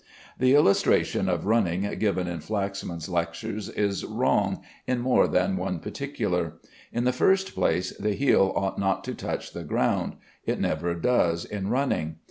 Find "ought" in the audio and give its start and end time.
8.55-8.79